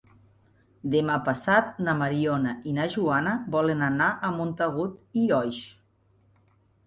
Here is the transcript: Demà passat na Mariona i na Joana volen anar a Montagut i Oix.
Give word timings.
Demà 0.93 1.17
passat 1.27 1.75
na 1.87 1.93
Mariona 1.99 2.53
i 2.71 2.73
na 2.79 2.87
Joana 2.95 3.35
volen 3.55 3.83
anar 3.89 4.07
a 4.29 4.33
Montagut 4.41 4.99
i 5.25 5.29
Oix. 5.41 5.61